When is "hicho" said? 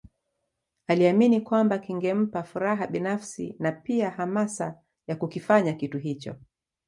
5.97-6.35